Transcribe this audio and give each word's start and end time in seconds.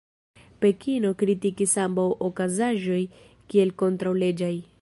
Pekino 0.63 1.11
kritikis 1.19 1.75
ambaŭ 1.83 2.07
okazaĵoj 2.31 3.01
kiel 3.53 3.79
kontraŭleĝaj. 3.83 4.55